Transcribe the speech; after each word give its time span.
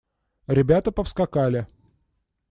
Ребята 0.47 0.91
повскакали. 0.91 1.65